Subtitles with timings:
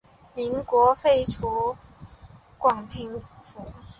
[0.33, 1.75] 民国二年废除
[2.57, 3.63] 广平府。